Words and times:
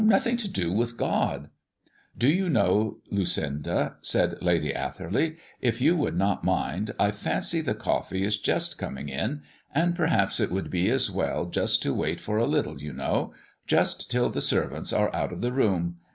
"Nothing 0.03 0.35
to 0.37 0.47
do 0.47 0.71
with 0.73 0.97
God." 0.97 1.51
"Do 2.17 2.27
you 2.27 2.49
know, 2.49 3.01
Lucinda," 3.11 3.97
said 4.01 4.33
Lady 4.41 4.73
Atherley, 4.73 5.37
"if 5.59 5.79
you 5.79 5.95
would 5.95 6.17
not 6.17 6.43
mind, 6.43 6.95
I 6.99 7.11
fancy 7.11 7.61
the 7.61 7.75
coffee 7.75 8.23
is 8.23 8.39
just 8.39 8.79
coming 8.79 9.09
in, 9.09 9.43
and 9.75 9.95
perhaps 9.95 10.39
it 10.39 10.49
would 10.49 10.71
be 10.71 10.89
as 10.89 11.11
well 11.11 11.45
just 11.45 11.83
to 11.83 11.93
wait 11.93 12.19
for 12.19 12.39
a 12.39 12.47
little, 12.47 12.81
you 12.81 12.93
know 12.93 13.33
just 13.67 14.09
till 14.09 14.29
the 14.31 14.41
servants 14.41 14.91
are 14.91 15.15
out 15.15 15.31
of 15.31 15.41
the 15.41 15.51
room? 15.51 15.97